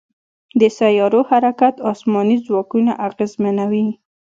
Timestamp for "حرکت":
1.29-1.75